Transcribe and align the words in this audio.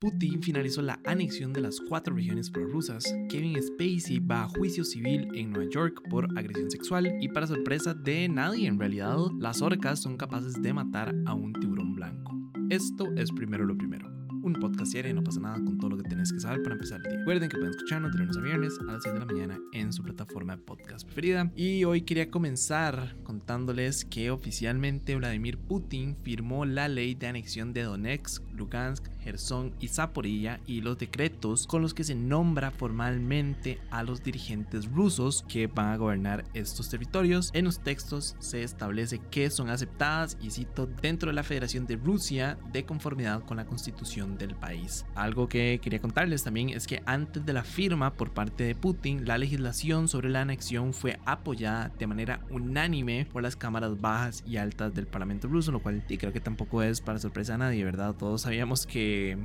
Putin 0.00 0.40
finalizó 0.40 0.80
la 0.80 1.00
anexión 1.04 1.52
de 1.52 1.60
las 1.60 1.80
cuatro 1.80 2.14
regiones 2.14 2.50
prorrusas. 2.50 3.04
Kevin 3.28 3.60
Spacey 3.60 4.20
va 4.20 4.44
a 4.44 4.48
juicio 4.48 4.84
civil 4.84 5.28
en 5.34 5.50
Nueva 5.50 5.68
York 5.72 6.02
por 6.08 6.26
agresión 6.38 6.70
sexual 6.70 7.16
y 7.20 7.28
para 7.28 7.48
sorpresa 7.48 7.94
de 7.94 8.28
nadie 8.28 8.68
en 8.68 8.78
realidad, 8.78 9.18
las 9.40 9.60
orcas 9.60 10.00
son 10.00 10.16
capaces 10.16 10.54
de 10.62 10.72
matar 10.72 11.12
a 11.26 11.34
un 11.34 11.52
tiburón 11.52 11.96
blanco. 11.96 12.32
Esto 12.70 13.08
es 13.16 13.32
primero 13.32 13.64
lo 13.64 13.76
primero 13.76 14.18
un 14.48 14.54
podcast 14.54 14.92
diario 14.92 15.14
no 15.14 15.22
pasa 15.22 15.40
nada 15.40 15.56
con 15.56 15.78
todo 15.78 15.90
lo 15.90 15.96
que 15.98 16.04
tienes 16.04 16.32
que 16.32 16.40
saber 16.40 16.62
para 16.62 16.74
empezar 16.74 16.98
el 16.98 17.10
día. 17.10 17.18
Recuerden 17.18 17.48
que 17.48 17.56
pueden 17.56 17.70
escucharnos 17.70 18.12
de 18.12 18.18
lunes 18.18 18.36
a 18.36 18.40
viernes 18.40 18.78
a 18.80 18.84
las 18.84 19.02
6 19.02 19.14
de 19.14 19.20
la 19.20 19.26
mañana 19.26 19.60
en 19.72 19.92
su 19.92 20.02
plataforma 20.02 20.56
de 20.56 20.62
podcast 20.62 21.04
preferida. 21.04 21.52
Y 21.54 21.84
hoy 21.84 22.02
quería 22.02 22.30
comenzar 22.30 23.16
contándoles 23.24 24.04
que 24.04 24.30
oficialmente 24.30 25.16
Vladimir 25.16 25.58
Putin 25.58 26.16
firmó 26.22 26.64
la 26.64 26.88
ley 26.88 27.14
de 27.14 27.26
anexión 27.26 27.72
de 27.72 27.82
Donetsk, 27.82 28.42
Lugansk, 28.52 29.06
Gerson 29.22 29.72
y 29.80 29.88
Zaporilla 29.88 30.60
y 30.66 30.80
los 30.80 30.98
decretos 30.98 31.66
con 31.66 31.82
los 31.82 31.94
que 31.94 32.04
se 32.04 32.14
nombra 32.14 32.70
formalmente 32.70 33.78
a 33.90 34.02
los 34.02 34.22
dirigentes 34.22 34.90
rusos 34.90 35.44
que 35.48 35.66
van 35.66 35.88
a 35.88 35.96
gobernar 35.96 36.44
estos 36.54 36.88
territorios. 36.88 37.50
En 37.52 37.64
los 37.64 37.80
textos 37.80 38.36
se 38.38 38.62
establece 38.62 39.20
que 39.30 39.50
son 39.50 39.68
aceptadas 39.68 40.36
y 40.40 40.50
cito 40.50 40.86
dentro 40.86 41.30
de 41.30 41.34
la 41.34 41.42
Federación 41.42 41.86
de 41.86 41.96
Rusia 41.96 42.58
de 42.72 42.84
conformidad 42.84 43.44
con 43.44 43.56
la 43.56 43.66
constitución 43.66 44.38
del 44.38 44.54
país. 44.54 45.04
Algo 45.14 45.48
que 45.48 45.80
quería 45.82 46.00
contarles 46.00 46.44
también 46.44 46.70
es 46.70 46.86
que 46.86 47.02
antes 47.06 47.44
de 47.44 47.52
la 47.52 47.64
firma 47.64 48.12
por 48.14 48.32
parte 48.32 48.64
de 48.64 48.74
Putin, 48.74 49.26
la 49.26 49.38
legislación 49.38 50.08
sobre 50.08 50.30
la 50.30 50.42
anexión 50.42 50.92
fue 50.92 51.18
apoyada 51.24 51.92
de 51.98 52.06
manera 52.06 52.40
unánime 52.50 53.26
por 53.32 53.42
las 53.42 53.56
cámaras 53.56 54.00
bajas 54.00 54.42
y 54.46 54.56
altas 54.56 54.94
del 54.94 55.06
Parlamento 55.06 55.48
ruso, 55.48 55.72
lo 55.72 55.80
cual 55.80 56.04
creo 56.06 56.32
que 56.32 56.40
tampoco 56.40 56.82
es 56.82 57.00
para 57.00 57.18
sorpresa 57.18 57.54
a 57.54 57.58
nadie, 57.58 57.84
¿verdad? 57.84 58.14
Todos 58.14 58.42
sabíamos 58.42 58.86
que 58.86 59.17
de, 59.18 59.36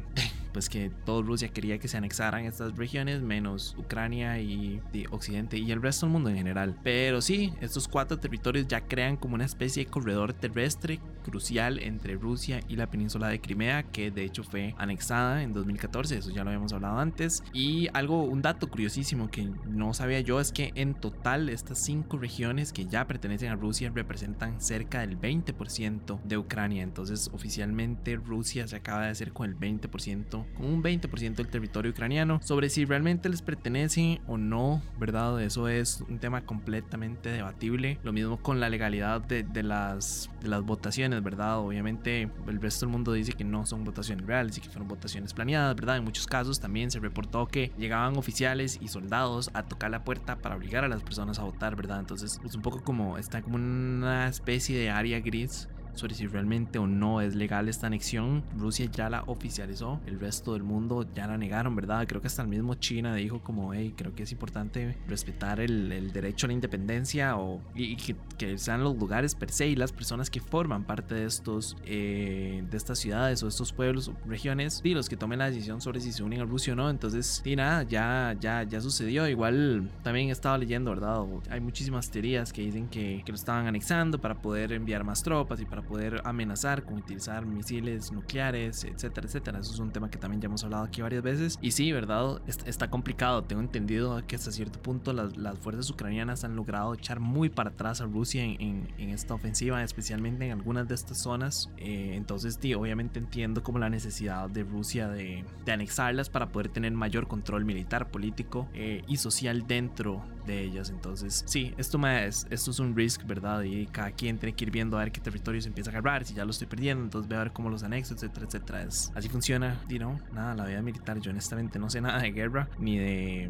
pues 0.54 0.70
que 0.70 0.92
toda 1.06 1.22
Rusia 1.22 1.50
quería 1.50 1.80
que 1.80 1.88
se 1.88 1.98
anexaran 1.98 2.46
estas 2.46 2.78
regiones, 2.78 3.22
menos 3.22 3.76
Ucrania 3.78 4.40
y 4.40 4.82
Occidente 5.12 5.58
y 5.58 5.72
el 5.72 5.82
resto 5.82 6.06
del 6.06 6.14
mundo 6.14 6.30
en 6.30 6.38
general. 6.38 6.76
Pero 6.84 7.22
sí, 7.22 7.54
estos 7.62 7.88
cuatro 7.88 8.20
territorios 8.20 8.68
ya 8.68 8.82
crean 8.82 9.18
como 9.18 9.36
una 9.36 9.46
especie 9.46 9.86
de 9.86 9.92
corredor 9.92 10.34
terrestre 10.34 11.00
crucial 11.24 11.80
entre 11.80 12.16
Rusia 12.16 12.60
y 12.68 12.76
la 12.76 12.90
península 12.90 13.30
de 13.30 13.42
Crimea, 13.42 13.84
que 13.84 14.12
de 14.12 14.24
hecho 14.24 14.44
fue 14.44 14.76
anexada 14.78 15.42
en 15.42 15.54
2014, 15.54 16.18
eso 16.18 16.32
ya 16.32 16.44
lo 16.44 16.50
habíamos 16.50 16.74
hablado 16.74 17.00
antes. 17.00 17.44
Y 17.54 17.88
algo, 17.94 18.24
un 18.24 18.42
dato 18.42 18.70
curiosísimo 18.70 19.32
que 19.32 19.50
no 19.66 19.94
sabía 19.94 20.20
yo 20.20 20.40
es 20.40 20.52
que 20.52 20.72
en 20.76 20.94
total 20.94 21.50
estas 21.50 21.80
cinco 21.80 22.18
regiones 22.18 22.74
que 22.74 22.86
ya 22.86 23.08
pertenecen 23.08 23.50
a 23.50 23.56
Rusia 23.56 23.92
representan 23.94 24.62
cerca 24.62 25.02
del 25.02 25.20
20% 25.20 26.22
de 26.24 26.38
Ucrania. 26.38 26.84
Entonces 26.84 27.30
oficialmente 27.34 28.16
Rusia 28.18 28.68
se 28.68 28.76
acaba 28.76 29.04
de 29.04 29.10
hacer 29.10 29.34
con 29.34 29.50
el 29.50 29.58
20% 29.58 30.43
con 30.56 30.66
un 30.66 30.84
20% 30.84 31.36
del 31.36 31.48
territorio 31.48 31.92
ucraniano. 31.92 32.40
Sobre 32.44 32.70
si 32.70 32.86
realmente 32.86 33.30
les 33.30 33.42
pertenece 33.42 34.22
o 34.28 34.38
no, 34.38 34.82
¿verdad? 35.00 35.42
Eso 35.42 35.68
es 35.68 36.04
un 36.10 36.20
tema 36.20 36.46
completamente 36.46 37.30
debatible. 37.30 38.00
Lo 38.04 38.14
mismo 38.14 38.38
con 38.38 38.60
la 38.60 38.70
legalidad 38.70 39.22
de, 39.22 39.64
las, 39.64 40.30
de 40.42 40.48
las 40.48 40.64
votaciones, 40.64 41.24
¿verdad? 41.24 41.60
Obviamente 41.60 42.30
el 42.48 42.62
resto 42.62 42.86
del 42.86 42.94
mundo 42.94 43.14
dice 43.14 43.34
que 43.34 43.44
no 43.44 43.66
son 43.66 43.84
votaciones 43.84 44.26
reales 44.26 44.58
y 44.58 44.62
que 44.62 44.70
fueron 44.70 44.88
votaciones 44.88 45.34
planeadas, 45.34 45.76
¿verdad? 45.76 45.98
En 45.98 46.04
muchos 46.04 46.28
casos 46.28 46.60
también 46.60 46.92
se 46.92 47.00
reportó 47.00 47.48
que 47.48 47.72
llegaban 47.78 48.18
oficiales 48.18 48.80
y 48.82 48.88
soldados 48.88 49.50
a 49.54 49.64
tocar 49.64 49.92
la 49.92 50.04
puerta 50.04 50.38
para 50.38 50.56
obligar 50.56 50.84
a 50.84 50.88
las 50.88 51.04
personas 51.04 51.40
a 51.40 51.44
votar, 51.44 51.76
¿verdad? 51.76 52.00
Entonces, 52.00 52.40
es 52.44 52.56
un 52.56 52.62
poco 52.62 52.84
como 52.84 53.18
está 53.18 53.42
como 53.42 53.56
una 53.56 54.28
especie 54.28 54.78
de 54.78 54.90
área 54.90 55.20
gris 55.20 55.68
sobre 55.96 56.16
si 56.16 56.28
realmente 56.28 56.80
o 56.80 56.88
no 56.88 57.22
es 57.22 57.36
legal 57.36 57.70
esta 57.70 57.88
anexión. 57.88 58.44
Rusia 58.58 58.88
ya 58.92 59.10
la 59.10 59.24
oficializó, 59.28 60.00
el 60.06 60.20
resto 60.20 60.54
del 60.54 60.64
mundo 60.64 61.06
ya 61.14 61.28
la 61.28 61.38
negaron, 61.38 61.76
¿verdad? 61.76 62.06
Creo 62.08 62.22
que 62.22 62.28
hasta 62.28 62.42
el 62.42 62.48
mismo 62.48 62.76
China 62.76 63.16
dijo 63.16 63.42
como, 63.42 63.74
hey, 63.74 63.94
creo 63.96 64.16
que 64.16 64.24
es 64.24 64.32
importante 64.32 64.98
respetar 65.08 65.60
el, 65.60 66.12
derecho 66.12 66.46
a 66.46 66.50
la 66.50 66.54
independencia 66.54 67.38
o, 67.38 67.62
y, 67.76 67.96
que, 67.96 68.58
sean 68.58 68.84
los 68.84 68.98
lugares 68.98 69.36
per 69.36 69.52
se 69.52 69.68
y 69.68 69.76
las 69.76 69.92
personas 69.92 70.30
que 70.30 70.42
forman 70.42 70.84
parte 70.84 71.16
de 71.16 71.26
estos, 71.26 71.78
eh, 71.86 72.64
de 72.70 72.78
estas 72.78 73.00
ciudades 73.00 73.42
o 73.44 73.48
estos 73.48 73.72
pueblos 73.74 74.10
o 74.10 74.16
regiones, 74.28 74.82
y 74.84 74.94
los 74.94 75.10
que 75.10 75.18
tomen 75.18 75.40
la 75.40 75.50
decisión 75.50 75.82
sobre 75.82 76.00
si 76.02 76.12
se 76.12 76.24
unen 76.24 76.42
a 76.42 76.46
Rusia 76.46 76.74
o 76.74 76.76
no. 76.76 76.90
Entonces, 76.90 77.42
y 77.46 77.56
nada, 77.56 77.84
ya, 77.84 78.36
ya, 78.40 78.64
ya 78.64 78.82
sucedió. 78.82 79.28
Igual 79.28 79.90
también 80.04 80.30
estaba 80.30 80.58
leyendo, 80.58 80.92
¿verdad? 80.92 81.24
Hay 81.50 81.62
muchísimas 81.62 82.10
teorías 82.10 82.52
que 82.52 82.62
dicen 82.62 82.88
que, 82.88 83.22
que 83.26 83.32
lo 83.32 83.36
estaban 83.36 83.68
anexando 83.68 84.20
para 84.20 84.36
poder 84.36 84.74
enviar 84.74 85.04
más 85.04 85.24
tropas 85.24 85.62
y 85.62 85.66
para 85.66 85.83
poder 85.84 86.22
amenazar 86.26 86.84
con 86.84 86.96
utilizar 86.96 87.46
misiles 87.46 88.12
nucleares, 88.12 88.84
etcétera, 88.84 89.28
etcétera. 89.28 89.60
Eso 89.60 89.74
es 89.74 89.80
un 89.80 89.92
tema 89.92 90.10
que 90.10 90.18
también 90.18 90.42
ya 90.42 90.48
hemos 90.48 90.64
hablado 90.64 90.84
aquí 90.84 91.02
varias 91.02 91.24
veces. 91.24 91.60
Y 91.62 91.72
sí, 91.72 91.92
¿verdad? 91.92 92.42
Está 92.48 92.90
complicado. 92.90 93.44
Tengo 93.44 93.62
entendido 93.62 94.22
que 94.28 94.36
hasta 94.36 94.52
cierto 94.52 94.82
punto 94.82 95.14
las, 95.14 95.38
las 95.38 95.58
fuerzas 95.60 95.90
ucranianas 95.90 96.44
han 96.44 96.56
logrado 96.56 96.94
echar 96.94 97.20
muy 97.20 97.50
para 97.50 97.72
atrás 97.72 98.02
a 98.02 98.06
Rusia 98.06 98.44
en, 98.44 98.94
en, 98.98 99.10
esta 99.10 99.34
ofensiva, 99.34 99.84
especialmente 99.84 100.46
en 100.46 100.52
algunas 100.52 100.88
de 100.88 100.96
estas 100.96 101.18
zonas. 101.18 101.70
Eh, 101.78 102.14
entonces, 102.16 102.58
sí, 102.60 102.74
obviamente 102.74 103.20
entiendo 103.20 103.64
como 103.64 103.80
la 103.80 103.90
necesidad 103.90 104.50
de 104.50 104.64
Rusia 104.64 105.08
de, 105.08 105.46
de 105.66 105.72
anexarlas 105.72 106.30
para 106.30 106.52
poder 106.52 106.70
tener 106.70 106.92
mayor 106.94 107.28
control 107.28 107.66
militar, 107.66 108.10
político 108.10 108.68
eh, 108.74 109.04
y 109.08 109.18
social 109.18 109.68
dentro 109.68 110.24
de 110.46 110.62
ellas. 110.62 110.90
Entonces, 110.90 111.44
sí, 111.46 111.74
esto, 111.78 112.06
es, 112.08 112.48
esto 112.50 112.72
es 112.72 112.80
un 112.80 112.96
risk, 112.96 113.26
¿verdad? 113.26 113.64
Y 113.64 113.86
cada 113.88 114.12
quien 114.12 114.38
tiene 114.38 114.56
que 114.56 114.66
ir 114.66 114.72
viendo 114.72 114.98
a 114.98 115.02
ver 115.02 115.12
qué 115.12 115.22
territorios 115.22 115.66
empieza 115.66 115.90
a 115.90 115.94
agarrar, 115.94 116.26
si 116.26 116.34
ya 116.34 116.46
lo 116.46 116.52
estoy 116.52 116.68
perdiendo, 116.68 117.04
entonces 117.04 117.28
voy 117.28 117.38
a 117.38 117.44
ver 117.44 117.54
cómo 117.54 117.70
los 117.70 117.84
anexos, 117.84 118.18
etcétera, 118.18 118.46
etcétera. 118.46 118.84
Es, 118.84 119.12
así 119.16 119.30
funciona, 119.30 119.82
y 119.90 120.00
no, 120.00 120.20
nada, 120.34 120.56
la 120.56 120.66
vida 120.66 120.82
militar. 120.82 121.20
Yo 121.20 121.32
honestamente 121.32 121.80
no 121.80 121.90
sé 121.90 122.02
nada 122.02 122.20
de 122.20 122.32
guerra, 122.32 122.70
ni 122.80 122.98
de, 122.98 123.50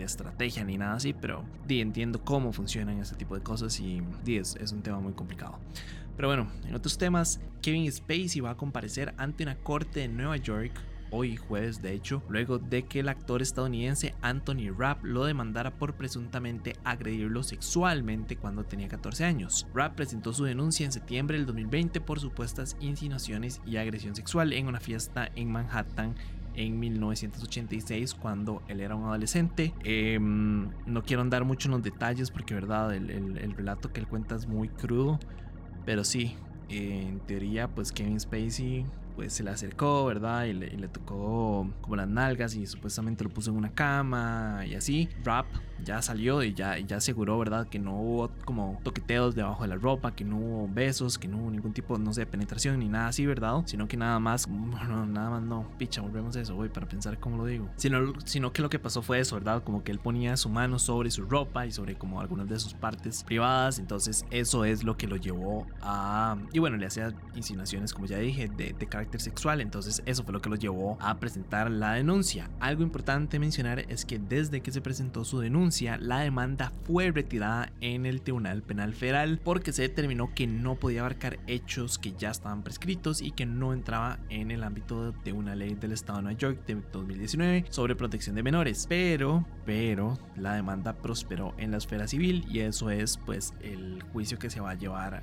estrategia, 0.00 0.64
ni 0.64 0.76
nada 0.76 0.94
así, 0.94 1.12
pero 1.12 1.44
di, 1.66 1.80
entiendo 1.80 2.24
cómo 2.24 2.52
funcionan 2.52 2.98
este 2.98 3.14
tipo 3.14 3.36
de 3.36 3.42
cosas 3.42 3.78
y 3.78 4.02
di, 4.24 4.38
es, 4.38 4.56
es 4.56 4.72
un 4.72 4.82
tema 4.82 4.98
muy 5.00 5.12
complicado. 5.12 5.58
Pero 6.16 6.28
bueno, 6.28 6.48
en 6.66 6.74
otros 6.74 6.98
temas, 6.98 7.40
Kevin 7.62 7.90
Spacey 7.90 8.40
va 8.40 8.50
a 8.50 8.56
comparecer 8.56 9.14
ante 9.16 9.44
una 9.44 9.56
corte 9.56 10.00
de 10.00 10.08
Nueva 10.08 10.36
York 10.36 10.72
hoy 11.12 11.36
jueves 11.36 11.80
de 11.80 11.92
hecho, 11.92 12.22
luego 12.28 12.58
de 12.58 12.82
que 12.84 13.00
el 13.00 13.08
actor 13.08 13.42
estadounidense 13.42 14.14
Anthony 14.22 14.72
Rapp 14.76 15.04
lo 15.04 15.24
demandara 15.24 15.70
por 15.70 15.94
presuntamente 15.94 16.74
agredirlo 16.82 17.42
sexualmente 17.42 18.36
cuando 18.36 18.64
tenía 18.64 18.88
14 18.88 19.24
años. 19.24 19.68
Rapp 19.72 19.94
presentó 19.94 20.32
su 20.32 20.44
denuncia 20.44 20.84
en 20.84 20.92
septiembre 20.92 21.36
del 21.36 21.46
2020 21.46 22.00
por 22.00 22.18
supuestas 22.18 22.76
insinuaciones 22.80 23.60
y 23.64 23.76
agresión 23.76 24.16
sexual 24.16 24.52
en 24.52 24.66
una 24.66 24.80
fiesta 24.80 25.30
en 25.36 25.52
Manhattan 25.52 26.16
en 26.54 26.78
1986 26.80 28.14
cuando 28.14 28.62
él 28.68 28.80
era 28.80 28.94
un 28.94 29.04
adolescente. 29.04 29.74
Em, 29.84 30.70
no 30.86 31.02
quiero 31.02 31.22
andar 31.22 31.44
mucho 31.44 31.68
en 31.68 31.72
los 31.72 31.82
detalles 31.82 32.30
porque 32.30 32.54
verdad 32.54 32.94
el, 32.94 33.10
el 33.10 33.54
relato 33.54 33.92
que 33.92 34.00
él 34.00 34.06
cuenta 34.06 34.34
es 34.34 34.46
muy 34.46 34.68
crudo, 34.68 35.18
pero 35.84 36.04
sí, 36.04 36.36
en 36.68 37.20
teoría 37.20 37.68
pues 37.68 37.92
Kevin 37.92 38.18
Spacey 38.18 38.86
pues 39.14 39.32
se 39.32 39.42
le 39.42 39.50
acercó, 39.50 40.04
¿verdad? 40.06 40.44
Y 40.44 40.52
le, 40.52 40.88
tocó 40.88 41.70
como 41.80 41.96
las 41.96 42.08
nalgas 42.08 42.54
y 42.54 42.66
supuestamente 42.66 43.24
lo 43.24 43.30
puso 43.30 43.50
en 43.50 43.56
una 43.56 43.72
cama 43.72 44.64
y 44.66 44.74
así. 44.74 45.08
Rap 45.24 45.46
ya 45.84 46.00
salió 46.02 46.42
y 46.42 46.54
ya, 46.54 46.78
ya 46.78 46.96
aseguró, 46.96 47.38
¿verdad? 47.38 47.68
Que 47.68 47.78
no 47.78 47.98
hubo 48.00 48.30
como 48.44 48.80
toqueteos 48.82 49.34
debajo 49.34 49.62
de 49.62 49.68
la 49.68 49.76
ropa, 49.76 50.14
que 50.14 50.24
no 50.24 50.36
hubo 50.36 50.68
besos, 50.68 51.18
que 51.18 51.28
no 51.28 51.38
hubo 51.38 51.50
ningún 51.50 51.72
tipo, 51.72 51.98
no 51.98 52.12
sé, 52.12 52.22
de 52.22 52.26
penetración 52.26 52.78
ni 52.78 52.88
nada 52.88 53.08
así, 53.08 53.26
¿verdad? 53.26 53.62
Sino 53.66 53.88
que 53.88 53.96
nada 53.96 54.18
más, 54.18 54.46
bueno, 54.48 55.06
nada 55.06 55.30
más 55.30 55.42
no, 55.42 55.68
picha, 55.78 56.00
volvemos 56.00 56.36
a 56.36 56.40
eso, 56.40 56.54
voy, 56.54 56.68
para 56.68 56.88
pensar 56.88 57.18
cómo 57.18 57.36
lo 57.36 57.46
digo. 57.46 57.68
Sino, 57.76 58.12
sino 58.24 58.52
que 58.52 58.62
lo 58.62 58.70
que 58.70 58.78
pasó 58.78 59.02
fue 59.02 59.20
eso, 59.20 59.36
¿verdad? 59.36 59.62
Como 59.64 59.82
que 59.82 59.92
él 59.92 59.98
ponía 59.98 60.36
su 60.36 60.48
mano 60.48 60.78
sobre 60.78 61.10
su 61.10 61.24
ropa 61.24 61.66
y 61.66 61.72
sobre 61.72 61.96
como 61.96 62.20
algunas 62.20 62.48
de 62.48 62.58
sus 62.58 62.74
partes 62.74 63.24
privadas, 63.24 63.78
entonces 63.78 64.24
eso 64.30 64.64
es 64.64 64.84
lo 64.84 64.96
que 64.96 65.06
lo 65.06 65.16
llevó 65.16 65.66
a... 65.80 66.36
Y 66.52 66.58
bueno, 66.58 66.76
le 66.76 66.86
hacía 66.86 67.12
insinuaciones, 67.34 67.92
como 67.92 68.06
ya 68.06 68.18
dije, 68.18 68.48
de, 68.48 68.72
de 68.72 68.86
sexual. 69.18 69.60
Entonces 69.60 70.02
eso 70.06 70.24
fue 70.24 70.32
lo 70.32 70.40
que 70.40 70.50
los 70.50 70.58
llevó 70.58 70.96
a 71.00 71.18
presentar 71.18 71.70
la 71.70 71.92
denuncia. 71.94 72.50
Algo 72.60 72.82
importante 72.82 73.38
mencionar 73.38 73.80
es 73.88 74.04
que 74.04 74.18
desde 74.18 74.60
que 74.60 74.72
se 74.72 74.80
presentó 74.80 75.24
su 75.24 75.40
denuncia, 75.40 75.98
la 75.98 76.20
demanda 76.20 76.72
fue 76.84 77.10
retirada 77.10 77.72
en 77.80 78.06
el 78.06 78.22
Tribunal 78.22 78.62
Penal 78.62 78.94
Federal 78.94 79.40
porque 79.42 79.72
se 79.72 79.82
determinó 79.82 80.34
que 80.34 80.46
no 80.46 80.76
podía 80.76 81.00
abarcar 81.00 81.38
hechos 81.46 81.98
que 81.98 82.12
ya 82.12 82.30
estaban 82.30 82.62
prescritos 82.62 83.22
y 83.22 83.32
que 83.32 83.46
no 83.46 83.72
entraba 83.72 84.18
en 84.28 84.50
el 84.50 84.64
ámbito 84.64 85.12
de 85.12 85.32
una 85.32 85.54
ley 85.54 85.74
del 85.74 85.92
Estado 85.92 86.18
de 86.18 86.22
Nueva 86.24 86.38
York 86.38 86.66
de 86.66 86.76
2019 86.92 87.66
sobre 87.70 87.96
protección 87.96 88.36
de 88.36 88.42
menores. 88.42 88.86
Pero, 88.88 89.46
pero, 89.64 90.18
la 90.36 90.54
demanda 90.54 90.94
prosperó 90.94 91.54
en 91.58 91.70
la 91.70 91.78
esfera 91.78 92.06
civil 92.06 92.44
y 92.48 92.60
eso 92.60 92.90
es 92.90 93.18
pues 93.18 93.54
el 93.60 94.02
juicio 94.12 94.38
que 94.38 94.50
se 94.50 94.60
va 94.60 94.70
a 94.70 94.74
llevar 94.74 95.22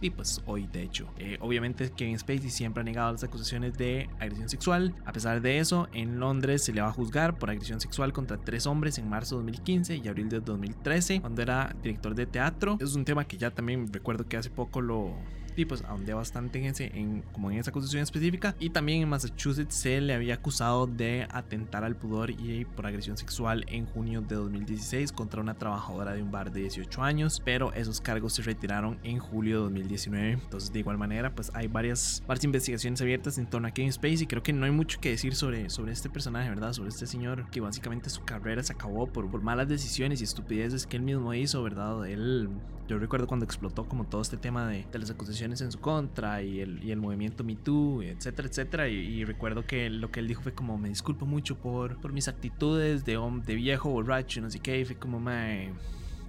y 0.00 0.10
pues 0.10 0.42
hoy 0.46 0.66
de 0.66 0.82
hecho. 0.82 1.08
Eh, 1.18 1.38
obviamente 1.40 1.90
Kevin 1.90 2.18
Spacey 2.18 2.50
siempre 2.50 2.82
ha 2.82 2.84
negado 2.84 3.12
las 3.12 3.24
acusaciones 3.24 3.76
de 3.76 4.08
agresión 4.18 4.48
sexual. 4.48 4.94
A 5.04 5.12
pesar 5.12 5.40
de 5.40 5.58
eso, 5.58 5.88
en 5.92 6.18
Londres 6.18 6.64
se 6.64 6.72
le 6.72 6.80
va 6.80 6.88
a 6.88 6.92
juzgar 6.92 7.38
por 7.38 7.50
agresión 7.50 7.80
sexual 7.80 8.12
contra 8.12 8.38
tres 8.38 8.66
hombres 8.66 8.98
en 8.98 9.08
marzo 9.08 9.36
de 9.36 9.42
2015 9.42 9.96
y 9.96 10.08
abril 10.08 10.28
de 10.28 10.40
2013, 10.40 11.20
cuando 11.20 11.42
era 11.42 11.74
director 11.82 12.14
de 12.14 12.26
teatro. 12.26 12.76
Es 12.80 12.94
un 12.94 13.04
tema 13.04 13.24
que 13.24 13.36
ya 13.36 13.50
también 13.50 13.92
recuerdo 13.92 14.26
que 14.26 14.36
hace 14.36 14.50
poco 14.50 14.80
lo 14.80 15.14
y 15.56 15.64
pues 15.64 15.82
ahondé 15.84 16.14
bastante 16.14 16.58
en 16.58 16.66
ese, 16.66 16.90
en, 16.94 17.22
como 17.32 17.50
en 17.50 17.58
esa 17.58 17.70
acusación 17.70 18.02
específica. 18.02 18.54
Y 18.58 18.70
también 18.70 19.02
en 19.02 19.08
Massachusetts 19.08 19.74
se 19.74 20.00
le 20.00 20.14
había 20.14 20.34
acusado 20.34 20.86
de 20.86 21.26
atentar 21.30 21.84
al 21.84 21.96
pudor 21.96 22.30
y 22.30 22.64
por 22.64 22.86
agresión 22.86 23.16
sexual 23.16 23.64
en 23.68 23.86
junio 23.86 24.20
de 24.20 24.36
2016 24.36 25.12
contra 25.12 25.40
una 25.40 25.54
trabajadora 25.54 26.14
de 26.14 26.22
un 26.22 26.30
bar 26.30 26.52
de 26.52 26.60
18 26.60 27.02
años, 27.02 27.42
pero 27.44 27.72
esos 27.72 28.00
cargos 28.00 28.34
se 28.34 28.42
retiraron 28.42 28.98
en 29.02 29.18
julio 29.18 29.56
de 29.56 29.62
2019. 29.64 30.32
Entonces, 30.32 30.72
de 30.72 30.78
igual 30.80 30.98
manera, 30.98 31.34
pues 31.34 31.50
hay 31.54 31.68
varias, 31.68 32.22
varias 32.26 32.44
investigaciones 32.44 33.00
abiertas 33.00 33.38
en 33.38 33.46
torno 33.46 33.68
a 33.68 33.70
Kevin 33.70 33.92
Spacey. 33.92 34.26
Creo 34.26 34.42
que 34.42 34.52
no 34.52 34.66
hay 34.66 34.72
mucho 34.72 35.00
que 35.00 35.10
decir 35.10 35.34
sobre, 35.34 35.70
sobre 35.70 35.92
este 35.92 36.10
personaje, 36.10 36.48
¿verdad? 36.48 36.72
Sobre 36.72 36.88
este 36.88 37.06
señor 37.06 37.48
que 37.50 37.60
básicamente 37.60 38.10
su 38.10 38.24
carrera 38.24 38.62
se 38.62 38.72
acabó 38.72 39.06
por, 39.06 39.30
por 39.30 39.42
malas 39.42 39.68
decisiones 39.68 40.20
y 40.20 40.24
estupideces 40.24 40.86
que 40.86 40.96
él 40.96 41.02
mismo 41.02 41.32
hizo, 41.34 41.62
¿verdad? 41.62 42.06
Él, 42.06 42.48
yo 42.88 42.98
recuerdo 42.98 43.26
cuando 43.26 43.44
explotó 43.44 43.88
como 43.88 44.04
todo 44.04 44.22
este 44.22 44.36
tema 44.36 44.68
de, 44.68 44.86
de 44.90 44.98
las 44.98 45.10
acusaciones 45.10 45.45
en 45.52 45.72
su 45.72 45.78
contra 45.80 46.42
y 46.42 46.60
el, 46.60 46.82
y 46.82 46.94
movimiento 46.96 47.44
Me 47.44 47.56
Too, 47.56 48.02
etcétera, 48.02 48.48
etcétera. 48.48 48.88
Y, 48.88 49.24
recuerdo 49.24 49.66
que 49.66 49.88
lo 49.90 50.10
que 50.10 50.20
él 50.20 50.28
dijo 50.28 50.42
fue 50.42 50.52
como, 50.52 50.78
me 50.78 50.88
disculpo 50.88 51.26
mucho 51.26 51.56
por, 51.56 52.12
mis 52.12 52.28
actitudes 52.28 53.04
de, 53.04 53.18
de 53.44 53.54
viejo 53.54 53.90
borracho, 53.90 54.40
no 54.40 54.50
sé 54.50 54.60
qué. 54.60 54.80
Y 54.80 54.84
fue 54.84 54.96
como, 54.96 55.20
me 55.20 55.72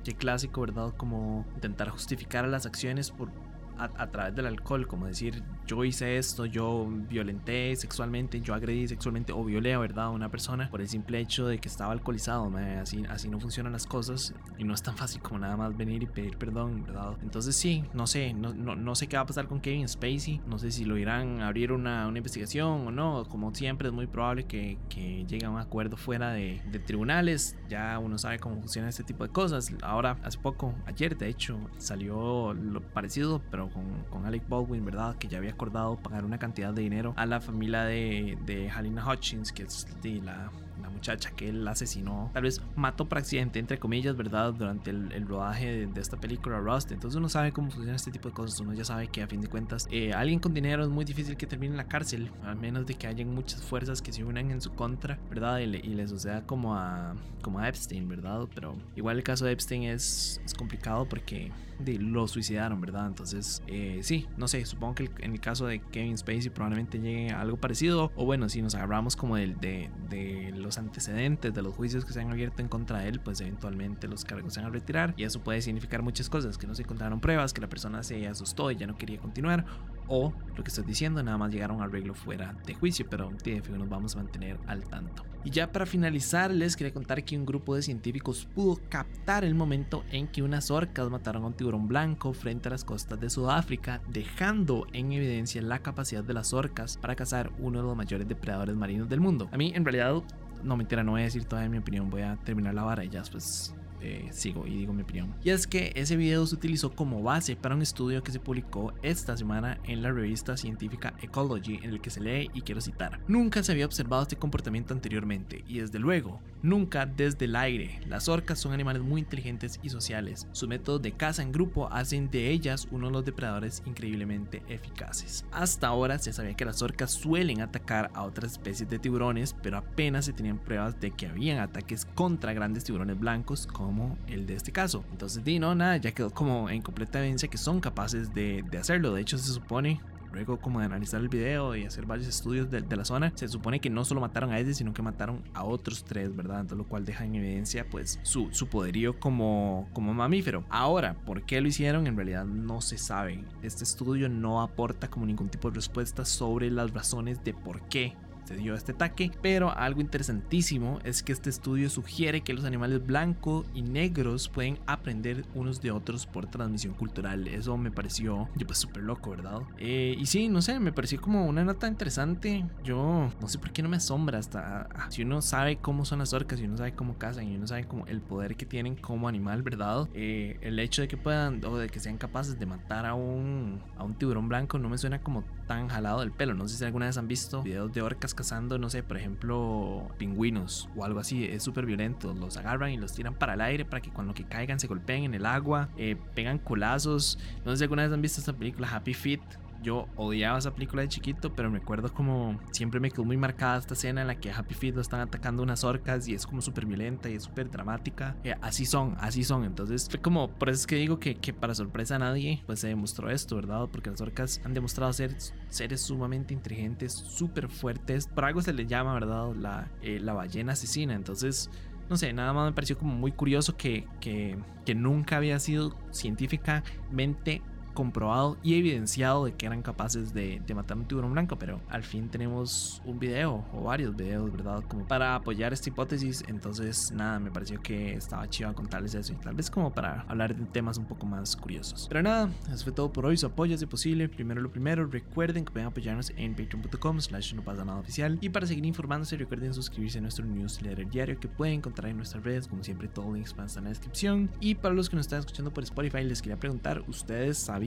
qué 0.03 0.13
clásico, 0.13 0.61
¿verdad? 0.61 0.93
Como 0.95 1.45
intentar 1.55 1.89
justificar 1.89 2.47
las 2.47 2.65
acciones 2.65 3.11
por, 3.11 3.29
a, 3.77 4.07
través 4.11 4.35
del 4.35 4.45
alcohol, 4.47 4.87
como 4.87 5.07
decir, 5.07 5.43
yo 5.65 5.83
hice 5.83 6.17
esto, 6.17 6.45
yo 6.45 6.87
violenté 7.09 7.75
sexualmente, 7.75 8.41
yo 8.41 8.53
agredí 8.53 8.87
sexualmente 8.87 9.33
o 9.33 9.43
violé, 9.43 9.77
¿verdad? 9.77 10.05
A 10.05 10.09
una 10.09 10.29
persona 10.29 10.69
por 10.69 10.81
el 10.81 10.87
simple 10.87 11.19
hecho 11.19 11.47
de 11.47 11.59
que 11.59 11.67
estaba 11.67 11.91
alcoholizado, 11.91 12.51
así, 12.81 13.03
así 13.09 13.29
no 13.29 13.39
funcionan 13.39 13.73
las 13.73 13.85
cosas 13.85 14.33
y 14.57 14.63
no 14.63 14.73
es 14.73 14.81
tan 14.81 14.95
fácil 14.95 15.21
como 15.21 15.39
nada 15.39 15.57
más 15.57 15.75
venir 15.75 16.03
y 16.03 16.07
pedir 16.07 16.37
perdón, 16.37 16.83
¿verdad? 16.83 17.17
Entonces 17.21 17.55
sí, 17.55 17.83
no 17.93 18.07
sé, 18.07 18.33
no, 18.33 18.53
no, 18.53 18.75
no 18.75 18.95
sé 18.95 19.07
qué 19.07 19.17
va 19.17 19.23
a 19.23 19.25
pasar 19.25 19.47
con 19.47 19.59
Kevin 19.59 19.87
Spacey, 19.87 20.41
no 20.47 20.57
sé 20.59 20.71
si 20.71 20.85
lo 20.85 20.97
irán 20.97 21.41
a 21.41 21.47
abrir 21.47 21.71
una, 21.71 22.07
una 22.07 22.17
investigación 22.17 22.87
o 22.87 22.91
no, 22.91 23.25
como 23.29 23.53
siempre 23.53 23.89
es 23.89 23.93
muy 23.93 24.07
probable 24.07 24.45
que, 24.45 24.77
que 24.89 25.25
llegue 25.25 25.45
a 25.45 25.49
un 25.49 25.59
acuerdo 25.59 25.97
fuera 25.97 26.31
de, 26.31 26.61
de 26.71 26.79
tribunales, 26.79 27.57
ya 27.69 27.99
uno 27.99 28.17
sabe 28.17 28.39
cómo 28.39 28.55
funciona 28.59 28.89
este 28.89 29.03
tipo 29.03 29.23
de 29.23 29.29
cosas. 29.29 29.71
Ahora, 29.81 30.17
hace 30.23 30.37
poco, 30.37 30.73
ayer 30.85 31.17
de 31.17 31.27
hecho, 31.27 31.59
salió 31.77 32.53
lo 32.53 32.81
parecido, 32.81 33.41
pero 33.51 33.66
con, 33.69 34.25
Alec 34.25 34.47
Baldwin, 34.47 34.83
¿verdad? 34.83 35.15
Que 35.15 35.27
ya 35.27 35.37
había 35.37 35.51
acordado 35.51 35.95
pagar 35.97 36.25
una 36.25 36.37
cantidad 36.37 36.73
de 36.73 36.81
dinero 36.81 37.13
a 37.15 37.25
la 37.25 37.39
familia 37.39 37.83
de, 37.83 38.37
de 38.45 38.69
Halina 38.69 39.07
Hutchins, 39.07 39.51
que 39.51 39.63
es 39.63 39.87
de 40.01 40.21
la 40.21 40.51
muchacha 40.97 41.31
que 41.31 41.49
él 41.49 41.67
asesinó, 41.67 42.29
tal 42.33 42.43
vez 42.43 42.61
mató 42.75 43.07
por 43.07 43.17
accidente, 43.17 43.59
entre 43.59 43.79
comillas, 43.79 44.15
¿verdad? 44.15 44.53
Durante 44.53 44.89
el, 44.89 45.27
rodaje 45.27 45.87
de, 45.87 46.01
esta 46.01 46.17
película 46.17 46.59
Rust. 46.59 46.91
Entonces 46.91 47.17
uno 47.17 47.29
sabe 47.29 47.51
cómo 47.51 47.71
funciona 47.71 47.95
este 47.95 48.11
tipo 48.11 48.29
de 48.29 48.35
cosas. 48.35 48.59
Uno 48.59 48.73
ya 48.73 48.83
sabe 48.83 49.07
que 49.07 49.21
a 49.21 49.27
fin 49.27 49.41
de 49.41 49.47
cuentas, 49.47 49.87
eh, 49.91 50.13
alguien 50.13 50.39
con 50.39 50.53
dinero 50.53 50.83
es 50.83 50.89
muy 50.89 51.05
difícil 51.05 51.37
que 51.37 51.47
termine 51.47 51.71
en 51.73 51.77
la 51.77 51.87
cárcel, 51.87 52.31
a 52.43 52.55
menos 52.55 52.85
de 52.85 52.95
que 52.95 53.07
hayan 53.07 53.33
muchas 53.33 53.61
fuerzas 53.61 54.01
que 54.01 54.11
se 54.11 54.23
unan 54.23 54.51
en 54.51 54.61
su 54.61 54.73
contra, 54.73 55.19
¿verdad? 55.29 55.59
Y 55.59 55.67
le, 55.67 56.07
suceda 56.07 56.45
como 56.45 56.75
a, 56.75 57.15
como 57.41 57.59
a 57.59 57.67
Epstein, 57.67 58.07
¿verdad? 58.07 58.47
Pero 58.53 58.75
igual 58.95 59.17
el 59.17 59.23
caso 59.23 59.45
de 59.45 59.51
Epstein 59.51 59.83
es, 59.83 60.41
es 60.45 60.53
complicado 60.53 61.07
porque 61.07 61.51
lo 61.85 62.27
suicidaron, 62.27 62.81
¿verdad? 62.81 63.07
Entonces, 63.07 63.61
eh, 63.67 63.99
sí, 64.01 64.27
no 64.37 64.47
sé, 64.47 64.65
supongo 64.65 64.95
que 64.95 65.09
en 65.19 65.33
el 65.33 65.39
caso 65.39 65.67
de 65.67 65.79
Kevin 65.79 66.17
Spacey 66.17 66.49
probablemente 66.49 66.99
llegue 66.99 67.31
a 67.31 67.41
algo 67.41 67.57
parecido. 67.57 68.11
O 68.15 68.25
bueno, 68.25 68.49
si 68.49 68.61
nos 68.61 68.75
agarramos 68.75 69.15
como 69.15 69.35
de, 69.35 69.55
de, 69.55 69.89
de 70.09 70.51
los 70.55 70.77
antecedentes 70.77 70.86
de 70.91 71.61
los 71.61 71.75
juicios 71.75 72.05
que 72.05 72.13
se 72.13 72.21
han 72.21 72.31
abierto 72.31 72.61
en 72.61 72.67
contra 72.67 72.99
de 72.99 73.09
él, 73.09 73.19
pues 73.19 73.39
eventualmente 73.41 74.07
los 74.07 74.25
cargos 74.25 74.53
se 74.53 74.61
van 74.61 74.69
a 74.69 74.73
retirar. 74.73 75.13
Y 75.17 75.23
eso 75.23 75.41
puede 75.41 75.61
significar 75.61 76.01
muchas 76.01 76.29
cosas, 76.29 76.57
que 76.57 76.67
no 76.67 76.75
se 76.75 76.83
encontraron 76.83 77.19
pruebas, 77.19 77.53
que 77.53 77.61
la 77.61 77.69
persona 77.69 78.03
se 78.03 78.27
asustó 78.27 78.71
y 78.71 78.77
ya 78.77 78.87
no 78.87 78.97
quería 78.97 79.19
continuar. 79.19 79.65
O 80.07 80.33
lo 80.55 80.63
que 80.63 80.69
estoy 80.69 80.85
diciendo, 80.85 81.21
nada 81.21 81.37
más 81.37 81.51
llegaron 81.51 81.81
a 81.81 81.85
arreglo 81.85 82.13
fuera 82.13 82.55
de 82.65 82.73
juicio, 82.73 83.05
pero 83.09 83.31
de 83.43 83.61
nos 83.77 83.89
vamos 83.89 84.15
a 84.15 84.19
mantener 84.19 84.57
al 84.67 84.83
tanto. 84.85 85.23
Y 85.43 85.49
ya 85.49 85.71
para 85.71 85.85
finalizar, 85.85 86.51
les 86.51 86.75
quería 86.75 86.93
contar 86.93 87.23
que 87.23 87.37
un 87.37 87.45
grupo 87.45 87.75
de 87.75 87.81
científicos 87.81 88.47
pudo 88.53 88.79
captar 88.89 89.45
el 89.45 89.55
momento 89.55 90.03
en 90.11 90.27
que 90.27 90.41
unas 90.41 90.71
orcas 90.71 91.09
mataron 91.09 91.43
a 91.43 91.47
un 91.47 91.53
tiburón 91.53 91.87
blanco 91.87 92.33
frente 92.33 92.67
a 92.67 92.71
las 92.71 92.83
costas 92.83 93.19
de 93.19 93.29
Sudáfrica, 93.29 94.01
dejando 94.09 94.87
en 94.93 95.11
evidencia 95.11 95.61
la 95.61 95.79
capacidad 95.79 96.23
de 96.23 96.33
las 96.33 96.53
orcas 96.53 96.97
para 96.97 97.15
cazar 97.15 97.51
uno 97.59 97.79
de 97.79 97.85
los 97.85 97.95
mayores 97.95 98.27
depredadores 98.27 98.75
marinos 98.75 99.07
del 99.07 99.21
mundo. 99.21 99.47
A 99.51 99.57
mí, 99.57 99.71
en 99.75 99.85
realidad, 99.85 100.21
no 100.63 100.77
mentira, 100.77 101.03
no 101.03 101.11
voy 101.11 101.21
a 101.21 101.25
decir 101.25 101.45
todavía 101.45 101.69
mi 101.69 101.77
opinión, 101.77 102.09
voy 102.09 102.21
a 102.21 102.35
terminar 102.37 102.73
la 102.73 102.83
vara 102.83 103.03
y 103.03 103.09
ya 103.09 103.23
pues 103.31 103.73
eh, 104.01 104.27
sigo 104.31 104.67
y 104.67 104.75
digo 104.75 104.93
mi 104.93 105.03
opinión. 105.03 105.35
Y 105.43 105.49
es 105.49 105.67
que 105.67 105.91
ese 105.95 106.15
video 106.15 106.45
se 106.45 106.55
utilizó 106.55 106.91
como 106.91 107.23
base 107.23 107.55
para 107.55 107.75
un 107.75 107.81
estudio 107.81 108.23
que 108.23 108.31
se 108.31 108.39
publicó 108.39 108.93
esta 109.01 109.35
semana 109.35 109.79
en 109.85 110.01
la 110.01 110.11
revista 110.11 110.57
científica 110.57 111.13
Ecology 111.21 111.75
en 111.83 111.91
el 111.91 112.01
que 112.01 112.09
se 112.09 112.21
lee 112.21 112.49
y 112.53 112.61
quiero 112.61 112.81
citar. 112.81 113.19
Nunca 113.27 113.63
se 113.63 113.71
había 113.71 113.85
observado 113.85 114.23
este 114.23 114.35
comportamiento 114.35 114.93
anteriormente 114.93 115.63
y 115.67 115.79
desde 115.79 115.99
luego, 115.99 116.41
nunca 116.61 117.05
desde 117.05 117.45
el 117.45 117.55
aire. 117.55 117.99
Las 118.07 118.27
orcas 118.27 118.59
son 118.59 118.73
animales 118.73 119.01
muy 119.01 119.21
inteligentes 119.21 119.79
y 119.81 119.89
sociales. 119.89 120.47
Su 120.51 120.67
método 120.67 120.99
de 120.99 121.13
caza 121.13 121.41
en 121.41 121.51
grupo 121.51 121.87
hacen 121.91 122.29
de 122.29 122.49
ellas 122.49 122.87
uno 122.91 123.07
de 123.07 123.13
los 123.13 123.25
depredadores 123.25 123.83
increíblemente 123.85 124.63
eficaces. 124.67 125.45
Hasta 125.51 125.87
ahora 125.87 126.19
se 126.19 126.33
sabía 126.33 126.55
que 126.55 126.65
las 126.65 126.81
orcas 126.81 127.11
suelen 127.11 127.61
atacar 127.61 128.11
a 128.13 128.23
otras 128.23 128.53
especies 128.53 128.89
de 128.89 128.99
tiburones, 128.99 129.55
pero 129.61 129.77
apenas 129.77 130.25
se 130.25 130.33
tenían 130.33 130.59
pruebas 130.59 130.99
de 130.99 131.11
que 131.11 131.27
habían 131.27 131.59
ataques 131.59 132.05
contra 132.05 132.53
grandes 132.53 132.83
tiburones 132.83 133.19
blancos 133.19 133.67
como 133.87 134.17
el 134.27 134.45
de 134.45 134.55
este 134.55 134.73
caso. 134.73 135.05
Entonces, 135.13 135.45
di 135.45 135.59
no, 135.59 135.73
nada, 135.73 135.95
ya 135.95 136.11
quedó 136.11 136.29
como 136.29 136.69
en 136.69 136.81
completa 136.81 137.19
evidencia 137.19 137.47
que 137.47 137.57
son 137.57 137.79
capaces 137.79 138.33
de, 138.33 138.65
de 138.69 138.77
hacerlo. 138.77 139.13
De 139.13 139.21
hecho, 139.21 139.37
se 139.37 139.49
supone 139.53 140.01
luego 140.33 140.59
como 140.59 140.81
de 140.81 140.85
analizar 140.85 141.21
el 141.21 141.29
video 141.29 141.73
y 141.73 141.85
hacer 141.85 142.05
varios 142.05 142.27
estudios 142.27 142.69
de, 142.69 142.81
la 142.81 143.05
zona, 143.05 143.31
se 143.33 143.47
supone 143.47 143.79
que 143.79 143.89
no 143.89 144.03
solo 144.03 144.19
mataron 144.19 144.51
a 144.51 144.59
ese, 144.59 144.73
sino 144.73 144.93
que 144.93 145.01
mataron 145.01 145.41
a 145.53 145.63
otros 145.63 146.03
tres, 146.03 146.35
¿verdad? 146.35 146.69
Lo 146.71 146.85
cual 146.85 147.05
deja 147.05 147.23
en 147.23 147.35
evidencia 147.35 147.87
pues 147.89 148.19
su, 148.23 148.49
su 148.51 148.67
poderío 148.67 149.17
como, 149.21 149.87
como 149.93 150.13
mamífero. 150.13 150.65
Ahora, 150.69 151.15
¿por 151.25 151.43
qué 151.43 151.61
lo 151.61 151.69
hicieron? 151.69 152.07
En 152.07 152.17
realidad 152.17 152.43
no 152.43 152.81
se 152.81 152.97
sabe. 152.97 153.45
Este 153.61 153.85
estudio 153.85 154.27
no 154.27 154.61
aporta 154.61 155.07
como 155.07 155.25
ningún 155.25 155.47
tipo 155.47 155.69
de 155.69 155.75
respuesta 155.75 156.25
sobre 156.25 156.69
las 156.71 156.93
razones 156.93 157.41
de 157.45 157.53
por 157.53 157.87
qué 157.87 158.15
se 158.47 158.55
dio 158.55 158.75
este 158.75 158.93
ataque, 158.93 159.31
pero 159.41 159.71
algo 159.71 159.99
interesantísimo 159.99 160.99
es 161.03 161.21
que 161.21 161.33
este 161.33 161.49
estudio 161.49 161.89
sugiere 161.89 162.41
que 162.41 162.53
los 162.53 162.63
animales 162.63 163.05
blancos 163.05 163.65
y 163.73 163.81
negros 163.81 164.47
pueden 164.47 164.79
aprender 164.87 165.45
unos 165.53 165.81
de 165.81 165.91
otros 165.91 166.25
por 166.25 166.47
transmisión 166.47 166.93
cultural. 166.93 167.47
Eso 167.47 167.77
me 167.77 167.91
pareció 167.91 168.47
pues 168.65 168.77
súper 168.77 169.03
loco, 169.03 169.31
¿verdad? 169.31 169.61
Eh, 169.77 170.15
y 170.17 170.25
sí, 170.27 170.47
no 170.47 170.61
sé, 170.61 170.79
me 170.79 170.93
pareció 170.93 171.19
como 171.19 171.45
una 171.45 171.63
nota 171.63 171.87
interesante. 171.87 172.65
Yo 172.83 173.29
no 173.39 173.47
sé 173.47 173.59
por 173.59 173.71
qué 173.71 173.83
no 173.83 173.89
me 173.89 173.97
asombra 173.97 174.39
hasta 174.39 174.87
ah, 174.95 175.11
si 175.11 175.23
uno 175.23 175.41
sabe 175.41 175.77
cómo 175.77 176.05
son 176.05 176.19
las 176.19 176.33
orcas, 176.33 176.59
si 176.59 176.65
uno 176.65 176.77
sabe 176.77 176.93
cómo 176.93 177.17
cazan, 177.17 177.47
y 177.47 177.55
uno 177.55 177.67
sabe 177.67 177.85
como 177.85 178.05
el 178.07 178.21
poder 178.21 178.55
que 178.55 178.65
tienen 178.65 178.95
como 178.95 179.27
animal, 179.27 179.61
¿verdad? 179.61 180.07
Eh, 180.13 180.57
el 180.61 180.79
hecho 180.79 181.01
de 181.01 181.09
que 181.09 181.17
puedan 181.17 181.63
o 181.65 181.77
de 181.77 181.89
que 181.89 181.99
sean 181.99 182.17
capaces 182.17 182.57
de 182.57 182.65
matar 182.65 183.05
a 183.05 183.13
un, 183.13 183.81
a 183.97 184.03
un 184.03 184.15
tiburón 184.15 184.47
blanco 184.47 184.79
no 184.79 184.89
me 184.89 184.97
suena 184.97 185.19
como 185.19 185.43
tan 185.67 185.89
jalado 185.89 186.21
del 186.21 186.31
pelo. 186.31 186.53
No 186.53 186.67
sé 186.67 186.77
si 186.77 186.85
alguna 186.85 187.05
vez 187.05 187.17
han 187.17 187.27
visto 187.27 187.61
videos 187.61 187.93
de 187.93 188.01
orcas 188.01 188.33
cazando, 188.33 188.79
no 188.79 188.89
sé, 188.89 189.03
por 189.03 189.17
ejemplo, 189.17 190.07
pingüinos 190.17 190.89
o 190.95 191.03
algo 191.03 191.19
así. 191.19 191.45
Es 191.45 191.63
súper 191.63 191.85
violento. 191.85 192.33
Los 192.33 192.57
agarran 192.57 192.91
y 192.91 192.97
los 192.97 193.13
tiran 193.13 193.35
para 193.35 193.53
el 193.53 193.61
aire 193.61 193.85
para 193.85 194.01
que 194.01 194.09
cuando 194.09 194.33
que 194.33 194.45
caigan 194.45 194.79
se 194.79 194.87
golpeen 194.87 195.25
en 195.25 195.33
el 195.35 195.45
agua, 195.45 195.89
eh, 195.97 196.15
pegan 196.33 196.57
colazos. 196.57 197.37
No 197.65 197.71
sé 197.71 197.77
si 197.77 197.83
alguna 197.83 198.03
vez 198.03 198.11
han 198.11 198.21
visto 198.21 198.39
esta 198.39 198.53
película 198.53 198.89
Happy 198.89 199.13
Feet 199.13 199.41
yo 199.81 200.07
odiaba 200.15 200.57
esa 200.57 200.73
película 200.73 201.01
de 201.01 201.07
chiquito, 201.07 201.53
pero 201.53 201.69
me 201.69 201.77
acuerdo 201.79 202.13
como 202.13 202.59
siempre 202.71 202.99
me 202.99 203.11
quedó 203.11 203.25
muy 203.25 203.37
marcada 203.37 203.77
esta 203.77 203.93
escena 203.93 204.21
en 204.21 204.27
la 204.27 204.35
que 204.35 204.51
Happy 204.51 204.73
Feet 204.73 204.95
lo 204.95 205.01
están 205.01 205.19
atacando 205.19 205.63
unas 205.63 205.83
orcas 205.83 206.27
y 206.27 206.33
es 206.33 206.45
como 206.45 206.61
súper 206.61 206.85
violenta 206.85 207.29
y 207.29 207.35
es 207.35 207.43
súper 207.43 207.69
dramática. 207.69 208.35
Eh, 208.43 208.55
así 208.61 208.85
son, 208.85 209.15
así 209.19 209.43
son. 209.43 209.63
Entonces 209.63 210.07
fue 210.09 210.19
como, 210.19 210.49
por 210.49 210.69
eso 210.69 210.81
es 210.81 210.87
que 210.87 210.95
digo 210.95 211.19
que, 211.19 211.35
que 211.35 211.53
para 211.53 211.75
sorpresa 211.75 212.15
a 212.15 212.19
nadie, 212.19 212.63
pues 212.65 212.79
se 212.79 212.87
demostró 212.87 213.29
esto, 213.29 213.55
¿verdad? 213.55 213.87
Porque 213.91 214.09
las 214.09 214.21
orcas 214.21 214.61
han 214.63 214.73
demostrado 214.73 215.13
ser 215.13 215.35
seres 215.69 216.01
sumamente 216.01 216.53
inteligentes, 216.53 217.13
súper 217.13 217.69
fuertes. 217.69 218.27
Por 218.27 218.45
algo 218.45 218.61
se 218.61 218.73
les 218.73 218.87
llama, 218.87 219.13
¿verdad? 219.13 219.53
La, 219.55 219.91
eh, 220.01 220.19
la 220.19 220.33
ballena 220.33 220.73
asesina. 220.73 221.13
Entonces 221.13 221.69
no 222.09 222.15
sé, 222.15 222.31
nada 222.31 222.53
más 222.53 222.65
me 222.69 222.73
pareció 222.73 222.97
como 222.97 223.15
muy 223.15 223.31
curioso 223.31 223.75
que, 223.75 224.07
que, 224.21 224.57
que, 224.85 224.95
nunca 224.95 225.37
había 225.37 225.59
sido 225.59 225.97
científicamente 226.11 227.61
comprobado 227.97 228.57
y 228.61 228.75
evidenciado 228.75 229.45
de 229.45 229.55
que 229.55 229.65
eran 229.65 229.81
capaces 229.81 230.31
de, 230.31 230.61
matar 230.75 230.97
un 230.97 231.07
tiburón 231.07 231.33
blanco, 231.33 231.57
pero 231.57 231.81
al 231.89 232.03
fin 232.03 232.29
tenemos 232.29 233.01
un 233.05 233.17
video 233.17 233.65
o 233.73 233.85
varios 233.85 234.15
videos, 234.15 234.51
¿verdad? 234.51 234.83
Como 234.87 235.07
para 235.07 235.33
apoyar 235.33 235.73
esta 235.73 235.89
hipótesis, 235.89 236.43
entonces 236.47 237.11
nada, 237.11 237.39
me 237.39 237.49
pareció 237.49 237.81
que 237.81 238.13
estaba 238.13 238.47
chido 238.47 238.71
contarles 238.75 239.15
eso 239.15 239.33
y 239.33 239.37
tal 239.37 239.55
vez 239.55 239.71
como 239.71 239.91
para 239.91 240.21
hablar 240.27 240.55
de 240.55 240.63
temas 240.67 240.99
un 240.99 241.05
poco 241.05 241.25
más 241.25 241.55
curiosos. 241.55 242.05
Pero 242.07 242.21
nada, 242.21 242.51
eso 242.71 242.83
fue 242.83 242.93
todo 242.93 243.11
por 243.11 243.25
hoy, 243.25 243.35
su 243.35 243.47
apoyo 243.47 243.73
es 243.73 243.83
posible, 243.85 244.29
primero 244.29 244.61
lo 244.61 244.69
primero, 244.69 245.07
recuerden 245.07 245.65
que 245.65 245.71
pueden 245.71 245.87
apoyarnos 245.87 246.31
en 246.35 246.53
patreon.com 246.53 247.19
slash 247.19 247.55
no 247.55 247.63
pasa 247.63 247.83
nada 247.83 247.97
oficial. 247.97 248.37
Y 248.41 248.49
para 248.49 248.67
seguir 248.67 248.85
informándose 248.85 249.37
recuerden 249.37 249.73
suscribirse 249.73 250.19
a 250.19 250.21
nuestro 250.21 250.45
newsletter 250.45 251.09
diario 251.09 251.39
que 251.39 251.47
pueden 251.47 251.75
encontrar 251.75 252.11
en 252.11 252.17
nuestras 252.17 252.43
redes, 252.43 252.67
como 252.67 252.83
siempre 252.83 253.07
todo 253.07 253.33
links 253.33 253.55
van 253.55 253.63
a 253.63 253.65
estar 253.65 253.81
en 253.81 253.85
la 253.85 253.89
descripción. 253.89 254.51
Y 254.59 254.75
para 254.75 254.93
los 254.93 255.09
que 255.09 255.15
nos 255.15 255.25
están 255.25 255.39
escuchando 255.39 255.73
por 255.73 255.83
Spotify 255.83 256.23
les 256.23 256.43
quería 256.43 256.59
preguntar, 256.59 257.03
¿ustedes 257.07 257.57
sabían 257.57 257.86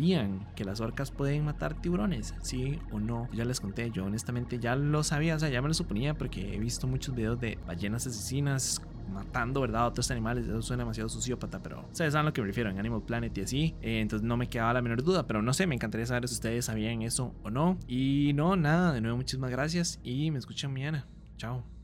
que 0.57 0.64
las 0.64 0.80
orcas 0.80 1.11
pueden 1.11 1.45
matar 1.45 1.80
tiburones, 1.80 2.35
sí 2.42 2.78
o 2.92 2.99
no. 2.99 3.28
Ya 3.33 3.45
les 3.45 3.61
conté, 3.61 3.90
yo 3.90 4.04
honestamente 4.04 4.59
ya 4.59 4.76
lo 4.76 5.02
sabía, 5.02 5.37
o 5.37 5.38
sea, 5.38 5.49
ya 5.49 5.62
me 5.62 5.69
lo 5.69 5.75
suponía 5.75 6.14
porque 6.14 6.54
he 6.54 6.59
visto 6.59 6.87
muchos 6.87 7.14
videos 7.14 7.40
de 7.40 7.59
ballenas 7.66 8.07
asesinas 8.07 8.80
matando, 9.11 9.61
¿verdad? 9.61 9.87
Otros 9.87 10.11
animales. 10.11 10.47
Eso 10.47 10.62
suena 10.62 10.83
demasiado 10.83 11.09
sociópata, 11.09 11.62
pero 11.62 11.85
ustedes 11.90 12.12
saben 12.12 12.26
a 12.26 12.28
lo 12.30 12.33
que 12.33 12.40
me 12.40 12.47
refiero 12.47 12.71
en 12.71 12.78
Animal 12.78 13.02
Planet 13.02 13.37
y 13.37 13.40
así. 13.42 13.75
Eh, 13.83 14.00
entonces 14.00 14.26
no 14.26 14.37
me 14.37 14.49
quedaba 14.49 14.73
la 14.73 14.83
menor 14.83 15.02
duda, 15.02 15.26
pero 15.26 15.42
no 15.42 15.52
sé, 15.52 15.66
me 15.66 15.75
encantaría 15.75 16.07
saber 16.07 16.28
si 16.28 16.35
ustedes 16.35 16.64
sabían 16.64 17.02
eso 17.02 17.35
o 17.42 17.50
no. 17.50 17.78
Y 17.87 18.33
no, 18.35 18.57
nada, 18.57 18.92
de 18.92 19.00
nuevo, 19.00 19.16
muchísimas 19.16 19.50
gracias 19.50 20.00
y 20.02 20.30
me 20.30 20.38
escuchan 20.38 20.73
mañana. 20.73 21.07
Chao. 21.37 21.80